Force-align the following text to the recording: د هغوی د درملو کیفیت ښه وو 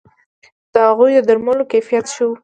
د 0.73 0.75
هغوی 0.87 1.11
د 1.17 1.21
درملو 1.29 1.69
کیفیت 1.71 2.05
ښه 2.13 2.23
وو 2.27 2.35